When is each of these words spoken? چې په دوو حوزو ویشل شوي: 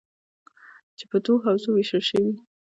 چې 0.97 1.03
په 1.11 1.17
دوو 1.25 1.43
حوزو 1.45 1.69
ویشل 1.73 2.03
شوي: 2.09 2.31